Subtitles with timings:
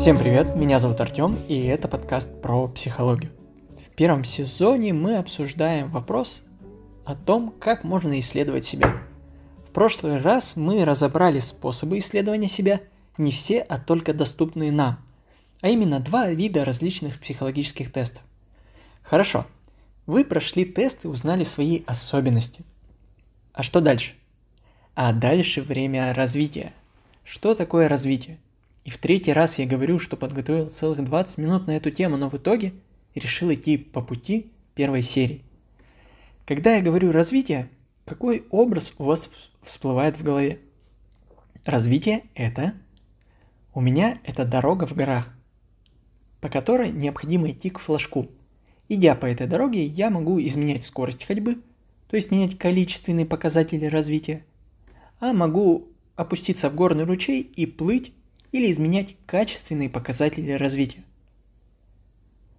[0.00, 3.32] Всем привет, меня зовут Артем, и это подкаст про психологию.
[3.78, 6.42] В первом сезоне мы обсуждаем вопрос
[7.04, 9.02] о том, как можно исследовать себя.
[9.58, 12.80] В прошлый раз мы разобрали способы исследования себя,
[13.18, 15.00] не все, а только доступные нам,
[15.60, 18.22] а именно два вида различных психологических тестов.
[19.02, 19.44] Хорошо,
[20.06, 22.64] вы прошли тест и узнали свои особенности.
[23.52, 24.14] А что дальше?
[24.94, 26.72] А дальше время развития.
[27.22, 28.38] Что такое развитие?
[28.84, 32.30] И в третий раз я говорю, что подготовил целых 20 минут на эту тему, но
[32.30, 32.72] в итоге
[33.14, 35.42] решил идти по пути первой серии.
[36.46, 37.68] Когда я говорю развитие,
[38.04, 39.30] какой образ у вас
[39.62, 40.60] всплывает в голове?
[41.64, 42.74] Развитие– это...
[43.72, 45.32] У меня это дорога в горах,
[46.40, 48.28] по которой необходимо идти к флажку.
[48.88, 51.62] Идя по этой дороге, я могу изменять скорость ходьбы,
[52.08, 54.44] то есть менять количественные показатели развития,
[55.20, 55.86] а могу
[56.16, 58.12] опуститься в горный ручей и плыть
[58.52, 61.04] или изменять качественные показатели развития.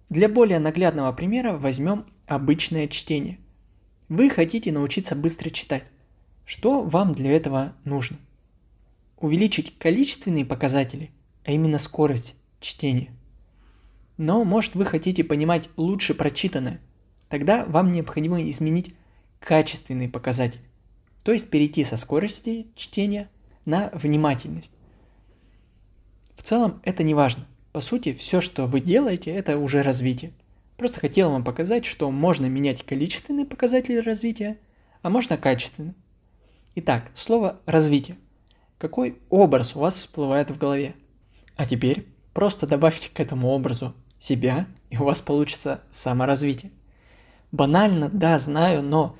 [0.08, 3.38] Для более наглядного примера возьмем обычное чтение.
[4.08, 5.84] Вы хотите научиться быстро читать.
[6.44, 8.18] Что вам для этого нужно?
[9.16, 11.10] Увеличить количественные показатели,
[11.44, 13.10] а именно скорость чтения.
[14.18, 16.80] Но может вы хотите понимать лучше прочитанное.
[17.28, 18.94] Тогда вам необходимо изменить
[19.40, 20.62] качественные показатели.
[21.24, 23.30] То есть перейти со скорости чтения
[23.64, 24.74] на внимательность.
[26.42, 27.46] В целом это не важно.
[27.72, 30.32] По сути, все, что вы делаете, это уже развитие.
[30.76, 34.58] Просто хотел вам показать, что можно менять количественные показатели развития,
[35.02, 35.94] а можно качественные.
[36.74, 38.16] Итак, слово «развитие».
[38.78, 40.94] Какой образ у вас всплывает в голове?
[41.54, 46.72] А теперь просто добавьте к этому образу себя, и у вас получится саморазвитие.
[47.52, 49.14] Банально, да, знаю, но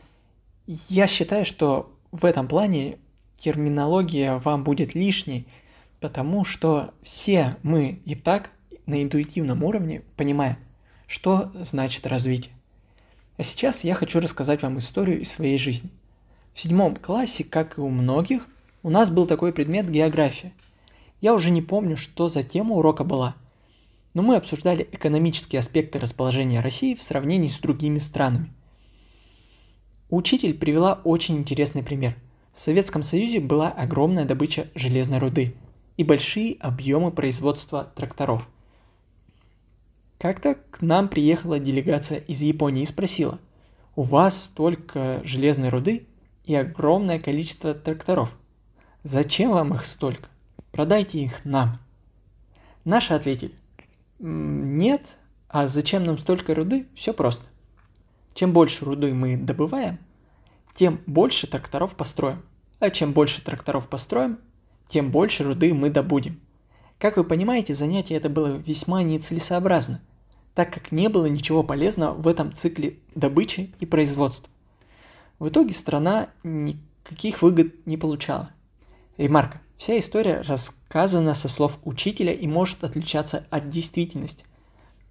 [0.66, 2.98] я считаю, что в этом плане
[3.38, 5.46] терминология вам будет лишней,
[6.02, 8.50] потому что все мы и так
[8.86, 10.56] на интуитивном уровне понимаем,
[11.06, 12.52] что значит развитие.
[13.36, 15.90] А сейчас я хочу рассказать вам историю из своей жизни.
[16.52, 18.46] В седьмом классе, как и у многих,
[18.82, 20.52] у нас был такой предмет география.
[21.20, 23.36] Я уже не помню, что за тема урока была,
[24.12, 28.52] но мы обсуждали экономические аспекты расположения России в сравнении с другими странами.
[30.10, 32.16] Учитель привела очень интересный пример–
[32.52, 35.54] в Советском Союзе была огромная добыча железной руды
[35.96, 38.48] и большие объемы производства тракторов.
[40.18, 43.38] Как-то к нам приехала делегация из Японии и спросила,
[43.96, 46.06] у вас столько железной руды
[46.44, 48.34] и огромное количество тракторов.
[49.02, 50.28] Зачем вам их столько?
[50.70, 51.78] Продайте их нам.
[52.84, 53.54] Наши ответили,
[54.18, 56.86] нет, а зачем нам столько руды?
[56.94, 57.44] Все просто.
[58.34, 59.98] Чем больше руды мы добываем,
[60.74, 62.42] тем больше тракторов построим.
[62.80, 64.38] А чем больше тракторов построим,
[64.92, 66.38] тем больше руды мы добудем.
[66.98, 70.02] Как вы понимаете, занятие это было весьма нецелесообразно,
[70.54, 74.52] так как не было ничего полезного в этом цикле добычи и производства.
[75.38, 78.50] В итоге страна никаких выгод не получала.
[79.16, 79.62] Ремарка.
[79.78, 84.44] Вся история рассказана со слов учителя и может отличаться от действительности.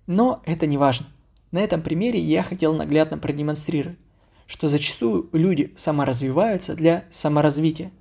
[0.05, 1.07] Но это не важно.
[1.49, 3.97] На этом примере я хотел наглядно продемонстрировать,
[4.45, 7.91] что зачастую люди саморазвиваются для саморазвития.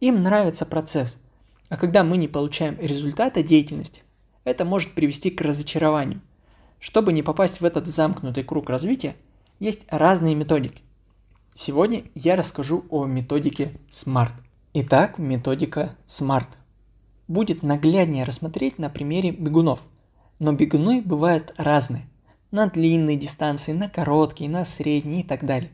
[0.00, 1.18] Им нравится процесс,
[1.68, 4.02] а когда мы не получаем результата деятельности,
[4.44, 6.20] это может привести к разочарованию.
[6.78, 9.16] Чтобы не попасть в этот замкнутый круг развития,
[9.58, 10.82] есть разные методики.
[11.54, 14.34] Сегодня я расскажу о методике SMART.
[14.74, 16.48] Итак, методика SMART.
[17.28, 19.82] Будет нагляднее рассмотреть на примере бегунов.
[20.38, 22.04] Но бегуны бывают разные.
[22.50, 25.70] На длинные дистанции, на короткие, на средние и так далее.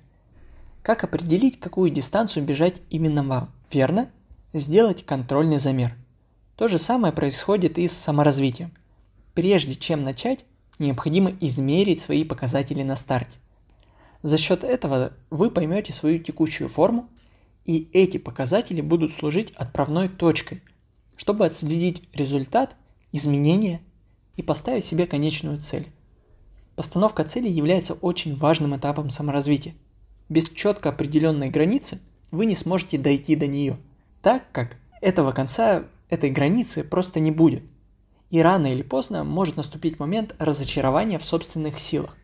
[0.83, 3.51] Как определить, какую дистанцию бежать именно вам?
[3.73, 4.11] Верно?
[4.53, 5.97] Сделать контрольный замер.
[6.57, 8.71] То же самое происходит и с саморазвитием.
[9.33, 10.45] Прежде чем начать,
[10.79, 13.39] необходимо измерить свои показатели на старте.
[14.23, 17.09] За счет этого вы поймете свою текущую форму,
[17.65, 20.63] и эти показатели будут служить отправной точкой,
[21.17, 22.77] чтобы отследить результат,
[23.11, 23.81] изменения
[24.37, 25.89] и поставить себе конечную цель.
[26.77, 29.75] Постановка цели является очень важным этапом саморазвития–
[30.33, 32.01] без четко определенной границы
[32.33, 33.77] вы не сможете дойти до нее,
[34.23, 37.63] так как этого конца этой границы просто не будет.
[38.31, 42.17] И рано или поздно может наступить момент разочарования в собственных силах.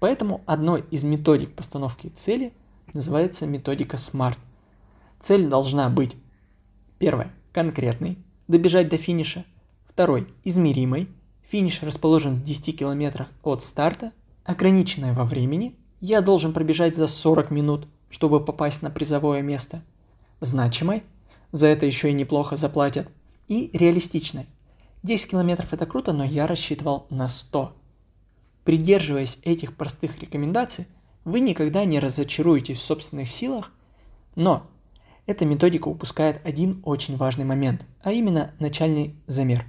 [0.00, 2.52] Поэтому одной из методик постановки цели
[2.92, 4.38] называется методика SMART.
[5.20, 6.16] Цель должна быть
[6.98, 8.18] первое– конкретной,
[8.48, 9.44] добежать до финиша,
[9.86, 11.08] второй– измеримой,
[11.42, 14.12] финиш расположен в 10 километрах от старта,
[14.44, 15.76] ограниченная во времени–
[16.06, 19.82] я должен пробежать за 40 минут, чтобы попасть на призовое место.
[20.40, 21.02] Значимой,
[21.50, 23.08] за это еще и неплохо заплатят,
[23.48, 24.46] и реалистичной.
[25.02, 27.74] 10 километров это круто, но я рассчитывал на 100.
[28.62, 30.86] Придерживаясь этих простых рекомендаций,
[31.24, 33.72] вы никогда не разочаруетесь в собственных силах,
[34.36, 34.64] но
[35.26, 39.66] эта методика упускает один очень важный момент, а именно начальный замер.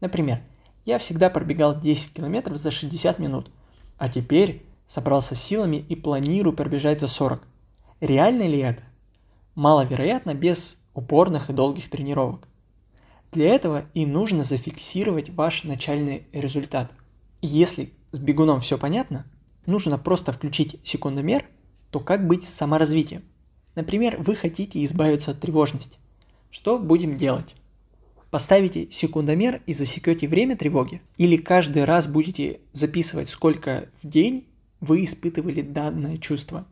[0.00, 0.40] Например,
[0.84, 3.50] я всегда пробегал 10 километров за 60 минут,
[3.98, 7.47] а теперь собрался силами и планирую пробежать за 40.
[8.00, 8.82] Реально ли это?
[9.56, 12.46] Маловероятно без упорных и долгих тренировок.
[13.32, 16.92] Для этого и нужно зафиксировать ваш начальный результат.
[17.42, 19.26] Если с бегуном все понятно,
[19.66, 21.44] нужно просто включить секундомер,
[21.90, 23.24] то как быть с саморазвитием?
[23.74, 25.98] Например, вы хотите избавиться от тревожности.
[26.50, 27.54] Что будем делать?
[28.30, 31.02] Поставите секундомер и засекете время тревоги?
[31.16, 34.46] Или каждый раз будете записывать, сколько в день
[34.80, 36.66] вы испытывали данное чувство?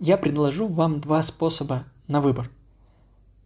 [0.00, 2.50] Я предложу вам два способа на выбор.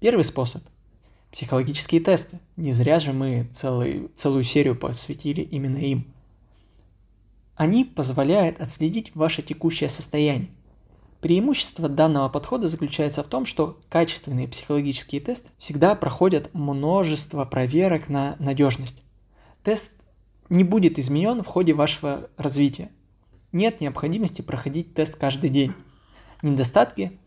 [0.01, 0.62] Первый способ–
[1.31, 2.41] психологические тесты.
[2.56, 6.06] Не зря же мы целый, целую серию посвятили именно им–
[7.56, 10.51] они позволяют отследить ваше текущее состояние.
[11.21, 18.37] Преимущество данного подхода заключается в том, что качественные психологические тесты всегда проходят множество проверок на
[18.39, 19.03] надежность.
[19.62, 19.93] Тест
[20.51, 22.91] не будет изменен в ходе вашего развития.
[23.53, 25.73] Нет необходимости проходить тест каждый день.
[26.44, 27.19] Недостатки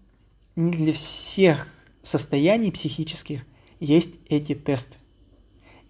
[0.55, 1.67] не для всех
[2.01, 3.41] состояний психических
[3.79, 4.97] есть эти тесты.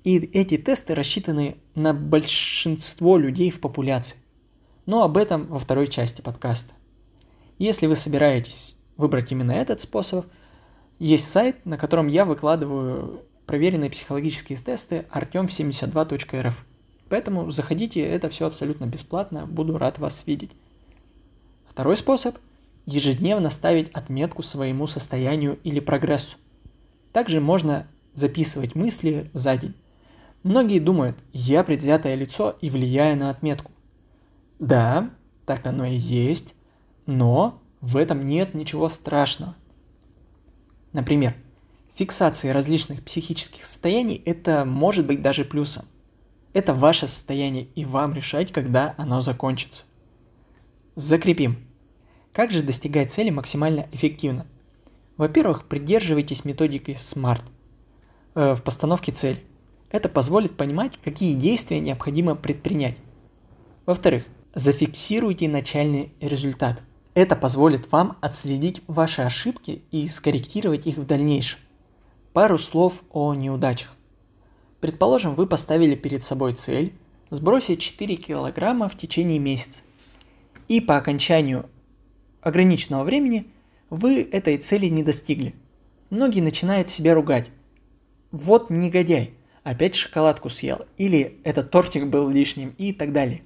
[0.03, 4.18] И эти тесты рассчитаны на большинство людей в популяции
[4.88, 6.74] но об этом во второй части подкаста.
[7.59, 10.25] Если вы собираетесь выбрать именно этот способ,
[10.97, 16.53] есть сайт, на котором я выкладываю проверенные психологические тесты artem72.rf.
[17.09, 20.51] Поэтому заходите, это все абсолютно бесплатно, буду рад вас видеть.
[21.68, 22.38] Второй способ–
[22.88, 26.38] ежедневно ставить отметку своему состоянию или прогрессу.
[27.12, 29.75] Также можно записывать мысли за день.
[30.42, 33.72] Многие думают, я предвзятое лицо и влияю на отметку.
[34.60, 35.10] Да,
[35.45, 36.56] так оно и есть,
[37.06, 39.56] но в этом нет ничего страшного.
[40.94, 41.36] Например,
[41.94, 45.86] фиксация различных психических состояний– это может быть даже плюсом.
[46.54, 49.84] Это ваше состояние, и вам решать, когда оно закончится.
[50.95, 51.66] Закрепим.
[52.38, 54.45] Как же достигать цели максимально эффективно?
[55.18, 57.42] Во-первых, придерживайтесь методики SMART
[58.36, 59.44] э, в постановке цели.
[59.89, 62.95] Это позволит понимать, какие действия необходимо предпринять.
[63.88, 66.84] Во-вторых, Зафиксируйте начальный результат.
[67.16, 71.60] Это позволит вам отследить ваши ошибки и скорректировать их в дальнейшем.
[72.34, 73.95] Пару слов о неудачах.
[74.80, 76.94] Предположим, вы поставили перед собой цель
[77.31, 79.81] сбросить 4 килограмма в течение месяца.
[80.68, 81.68] И по окончанию
[82.42, 83.48] ограниченного времени
[83.89, 85.56] вы этой цели не достигли.
[86.10, 87.50] Многие начинают себя ругать.
[88.31, 93.44] Вот негодяй, опять шоколадку съел, или этот тортик был лишним и так далее.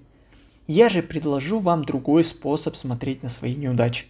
[0.67, 4.05] Я же предложу вам другой способ смотреть на свои неудачи.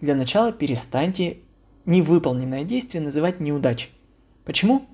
[0.00, 1.38] Для начала перестаньте
[1.84, 3.90] невыполненное действие называть неудачей.
[4.44, 4.86] Почему?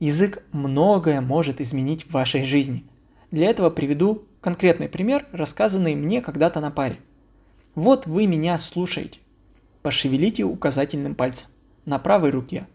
[0.00, 2.84] Язык многое может изменить в вашей жизни.
[3.30, 6.98] Для этого приведу конкретный пример, рассказанный мне когда-то на паре.
[7.74, 9.18] Вот вы меня слушаете.
[9.82, 11.48] Пошевелите указательным пальцем
[11.84, 12.66] на правой руке.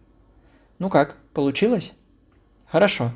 [0.80, 1.94] Ну как, получилось?
[2.66, 3.12] Хорошо.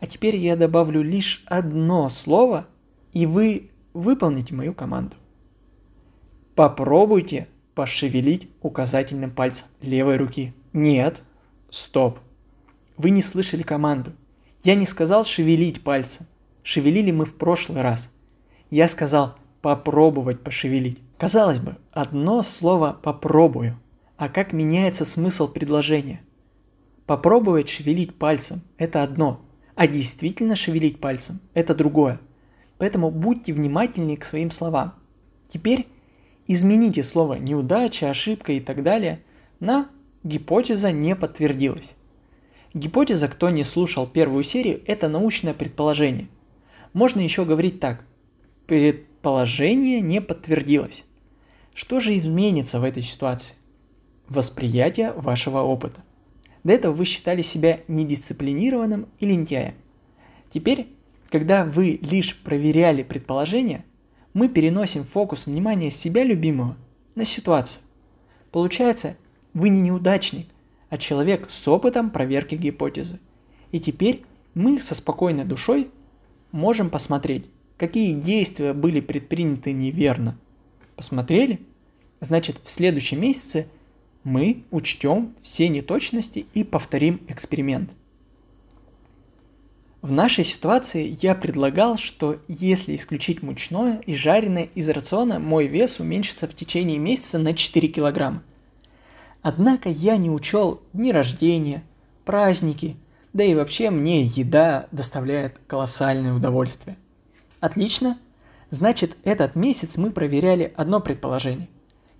[0.00, 2.66] А теперь я добавлю лишь одно слово,
[3.12, 5.16] и вы выполните мою команду.
[6.54, 10.54] Попробуйте пошевелить указательным пальцем левой руки.
[10.72, 11.22] Нет,
[11.70, 12.18] стоп.
[12.96, 14.12] Вы не слышали команду.
[14.62, 16.26] Я не сказал шевелить пальцем.
[16.62, 18.10] Шевелили мы в прошлый раз.
[18.70, 21.00] Я сказал попробовать пошевелить.
[21.16, 23.78] Казалось бы, одно слово «попробую»,
[24.16, 26.20] а как меняется смысл предложения?
[27.06, 29.40] Попробовать шевелить пальцем– это одно,
[29.74, 32.20] а действительно шевелить пальцем– это другое–
[32.82, 34.94] Поэтому будьте внимательнее к своим словам.
[35.46, 35.86] Теперь
[36.48, 39.22] измените слово неудача, ошибка и так далее
[39.60, 39.86] на
[40.24, 41.94] гипотеза не подтвердилась.
[42.74, 46.26] Гипотеза, кто не слушал первую серию, это научное предположение.
[46.92, 48.04] Можно еще говорить так.
[49.22, 51.04] Предположение не подтвердилось.
[51.74, 53.54] Что же изменится в этой ситуации?
[54.28, 56.02] Восприятие вашего опыта.
[56.64, 59.74] До этого вы считали себя недисциплинированным и лентяем.
[60.52, 60.88] Теперь
[61.32, 63.86] когда вы лишь проверяли предположение,
[64.34, 66.76] мы переносим фокус внимания себя любимого
[67.14, 67.82] на ситуацию.
[68.50, 69.16] Получается,
[69.54, 70.48] вы не неудачник,
[70.90, 73.18] а человек с опытом проверки гипотезы.
[73.70, 75.90] И теперь мы со спокойной душой
[76.50, 77.46] можем посмотреть,
[77.82, 80.38] какие действия были предприняты неверно.
[80.94, 81.58] Посмотрели?
[82.20, 83.66] Значит, в следующем месяце
[84.22, 87.90] мы учтем все неточности и повторим эксперимент.
[90.00, 95.98] В нашей ситуации я предлагал, что если исключить мучное и жареное из рациона, мой вес
[95.98, 98.44] уменьшится в течение месяца на 4 килограмма.
[99.42, 101.82] Однако я не учел дни рождения,
[102.24, 102.96] праздники,
[103.32, 106.96] да и вообще мне еда доставляет колоссальное удовольствие.
[107.62, 108.18] Отлично.
[108.70, 111.68] Значит, этот месяц мы проверяли одно предположение.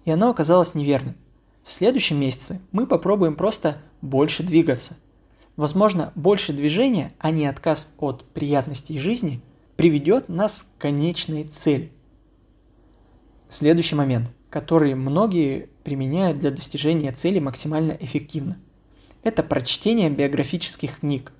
[0.04, 1.16] И оно оказалось неверным.
[1.64, 4.96] В следующем месяце мы попробуем просто больше двигаться.
[5.56, 9.40] Возможно, больше движения, а не отказ от приятностей жизни,
[9.74, 11.90] приведет нас к конечной цели.
[13.48, 18.58] Следующий момент, который многие применяют для достижения цели максимально эффективно.
[19.24, 21.32] Это прочтение биографических книг.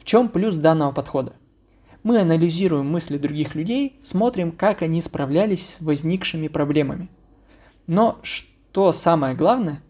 [0.00, 1.34] В чем плюс данного подхода?
[2.02, 7.08] Мы анализируем мысли других людей, смотрим, как они справлялись с возникшими проблемами.
[7.86, 9.82] Но что самое главное,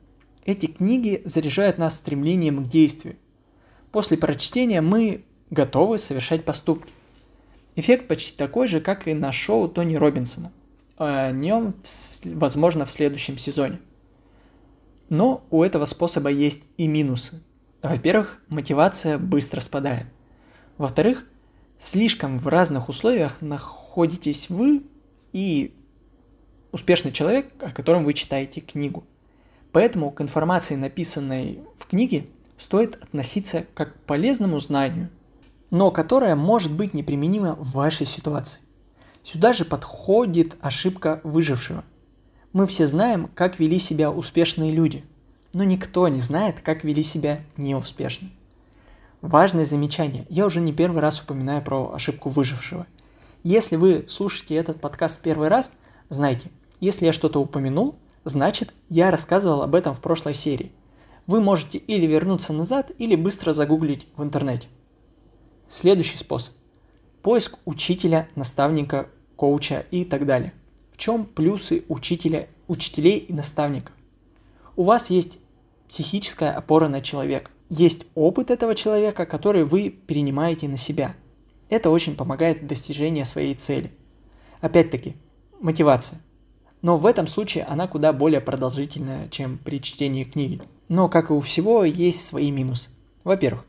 [0.45, 3.17] эти книги заряжают нас стремлением к действию.
[3.93, 6.93] После прочтения мы готовы совершать поступки.
[7.77, 10.51] Эффект почти такой же, как и на шоу Тони Робинсона.
[10.97, 11.75] О нем,
[12.25, 13.81] возможно, в следующем сезоне.
[15.09, 17.43] Но у этого способа есть и минусы.
[17.83, 20.07] Во-первых, мотивация быстро спадает.
[20.77, 21.25] Во-вторых,
[21.81, 24.85] слишком в разных условиях находитесь вы
[25.33, 25.75] и
[26.73, 29.05] успешный человек, о котором вы читаете книгу.
[29.73, 35.09] Поэтому к информации, написанной в книге, стоит относиться как к полезному знанию,
[35.71, 38.61] но которое может быть неприменимо в вашей ситуации.
[39.23, 41.85] Сюда же подходит ошибка выжившего.
[42.53, 45.05] Мы все знаем, как вели себя успешные люди,
[45.53, 48.31] но никто не знает, как вели себя неуспешно.
[49.23, 50.25] Важное замечание.
[50.31, 52.87] Я уже не первый раз упоминаю про ошибку выжившего.
[53.43, 55.73] Если вы слушаете этот подкаст первый раз,
[56.09, 56.51] знайте,
[56.81, 60.73] если я что-то упомянул, значит я рассказывал об этом в прошлой серии.
[61.27, 64.69] Вы можете или вернуться назад, или быстро загуглить в интернете.
[65.69, 66.55] Следующий способ.
[67.21, 70.55] Поиск учителя, наставника, коуча и так далее.
[70.91, 73.95] В чем плюсы учителя, учителей и наставников?
[74.77, 75.41] У вас есть
[75.89, 81.15] психическая опора на человека есть опыт этого человека, который вы перенимаете на себя.
[81.69, 83.93] Это очень помогает в достижении своей цели.
[84.61, 85.17] Опять-таки,
[85.61, 86.21] мотивация.
[86.83, 90.61] Но в этом случае она куда более продолжительная, чем при чтении книги.
[90.89, 92.91] Но, как и у всего, есть свои минусы.
[93.23, 93.65] Во-первых,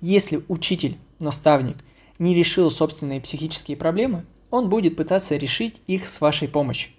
[0.00, 1.78] если учитель, наставник
[2.18, 6.92] не решил собственные психические проблемы, он будет пытаться решить их с вашей помощью.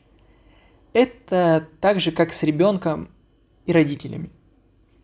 [0.94, 3.10] Это так же, как с ребенком
[3.68, 4.32] и родителями.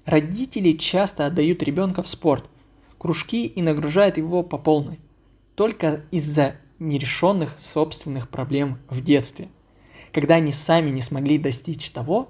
[0.06, 2.50] Родители часто отдают ребенка в спорт,
[2.98, 5.00] кружки и нагружают его по полной.
[5.56, 9.48] Только из-за нерешенных собственных проблем в детстве,
[10.12, 12.30] когда они сами не смогли достичь того,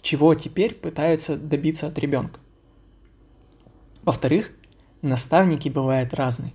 [0.00, 2.38] чего теперь пытаются добиться от ребенка.
[4.04, 4.52] Во-вторых,
[5.02, 6.52] наставники бывают разные.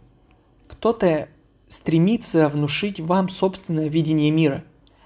[0.68, 1.28] Кто-то
[1.68, 4.64] стремится внушить вам собственное видение мира,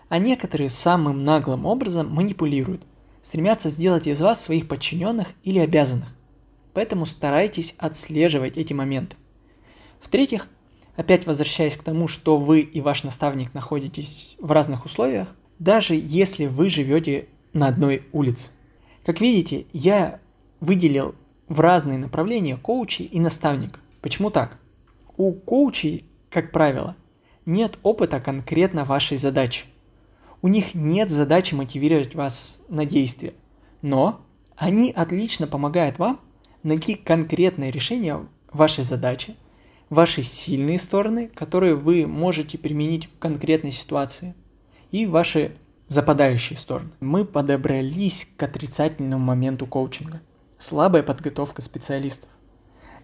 [0.10, 2.84] а некоторые самым наглым образом манипулируют–
[3.28, 6.08] стремятся сделать из вас своих подчиненных или обязанных.
[6.74, 9.18] Поэтому старайтесь отслеживать эти моменты.
[10.00, 10.48] В-третьих,
[10.96, 15.28] опять возвращаясь к тому, что вы и ваш наставник находитесь в разных условиях,
[15.60, 18.52] даже если вы живете на одной улице.
[19.06, 20.22] Как видите, я
[20.62, 21.14] выделил
[21.50, 23.82] в разные направления коучей и наставника.
[24.00, 24.58] Почему так?
[25.18, 26.96] У коучей, как правило,
[27.46, 29.66] нет опыта конкретно вашей задачи.
[30.42, 33.34] У них нет задачи мотивировать вас на действие,
[33.82, 34.22] но
[34.56, 36.20] они отлично помогают вам
[36.64, 39.36] найти конкретное решение вашей задачи,
[39.90, 44.36] ваши сильные стороны, которые вы можете применить в конкретной ситуации,
[44.92, 45.56] и ваши
[45.88, 46.92] западающие стороны.
[47.00, 50.22] Мы подобрались к отрицательному моменту коучинга.
[50.58, 52.30] Слабая подготовка специалистов.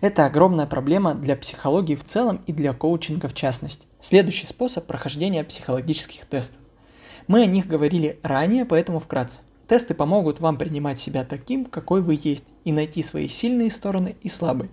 [0.01, 3.87] Это огромная проблема для психологии в целом и для коучинга в частности.
[3.99, 6.59] Следующий способ прохождения психологических тестов.
[7.27, 9.41] Мы о них говорили ранее, поэтому вкратце.
[9.67, 14.29] Тесты помогут вам принимать себя таким, какой вы есть, и найти свои сильные стороны и
[14.29, 14.69] слабые.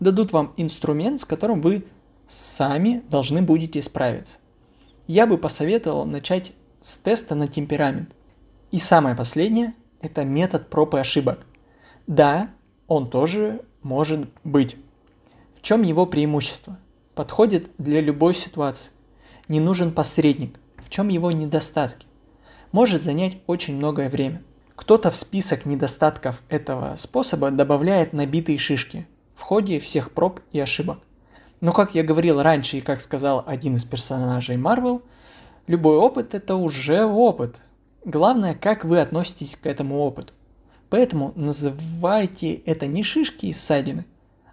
[0.00, 1.84] Дадут вам инструмент, с которым вы
[2.26, 4.38] сами должны будете справиться.
[5.06, 8.14] Я бы посоветовал начать с теста на темперамент.
[8.70, 11.46] И самое последнее– это метод проб и ошибок.
[12.06, 12.50] Да,
[12.86, 14.76] он тоже может быть.
[15.52, 16.78] В чем его преимущество?
[17.14, 18.92] Подходит для любой ситуации.
[19.48, 20.58] Не нужен посредник–
[20.90, 22.08] в чем его недостатки,
[22.72, 24.42] может занять очень многое время.
[24.74, 29.06] Кто-то в список недостатков этого способа добавляет набитые шишки
[29.36, 30.98] в ходе всех проб и ошибок.
[31.60, 35.02] Но как я говорил раньше и как сказал один из персонажей Marvel,
[35.68, 37.60] любой опыт это уже опыт.
[38.04, 40.32] Главное, как вы относитесь к этому опыту.
[40.88, 44.06] Поэтому называйте это не шишки и ссадины,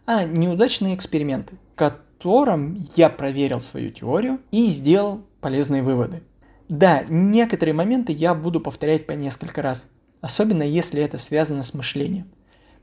[0.06, 6.24] а неудачные эксперименты, в котором я проверил свою теорию и сделал полезные выводы.
[6.70, 9.88] Да, некоторые моменты я буду повторять по несколько раз,
[10.22, 12.30] особенно если это связано с мышлением.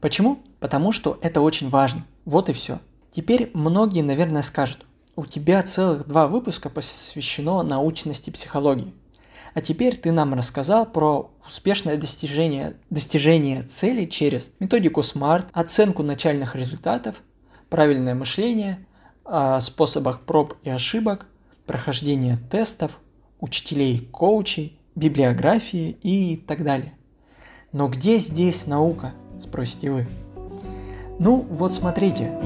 [0.01, 0.39] Почему?
[0.61, 2.05] Потому что это очень важно.
[2.25, 2.81] Вот и все.
[3.11, 8.93] Теперь многие, наверное, скажут, у тебя целых два выпуска посвящено научности психологии.
[9.55, 16.57] А теперь ты нам рассказал про успешное достижение, достижение цели через методику SMART, оценку начальных
[16.57, 17.23] результатов,
[17.69, 18.85] правильное мышление,
[19.25, 21.29] о способах проб и ошибок,
[21.67, 23.01] прохождение тестов,
[23.41, 26.95] учителей, коучей, библиографии и так далее.
[27.73, 30.07] Но где здесь наука, спросите вы?
[31.19, 32.39] Ну, вот смотрите,